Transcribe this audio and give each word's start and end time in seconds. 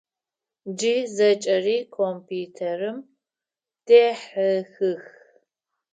Джы 0.75 0.95
зэкӏэри 1.15 1.77
компьютерым 1.95 2.97
дехьыхых. 3.87 5.03